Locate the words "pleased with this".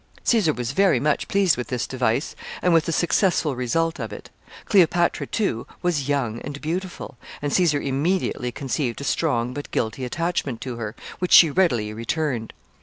1.27-1.85